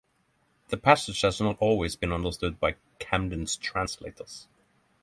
[0.69, 4.47] The passage has not always been understood by Camden's translators.